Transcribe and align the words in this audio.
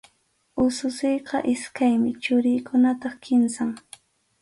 Ususiyqa 0.63 1.37
iskaymi, 1.53 2.11
churiykunataq 2.23 3.15
kimsam. 3.25 3.71